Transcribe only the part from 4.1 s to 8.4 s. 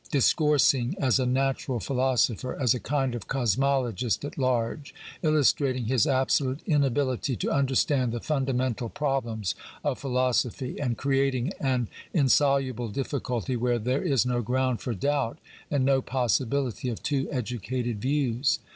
at large, illustrating his absolute inability to understand the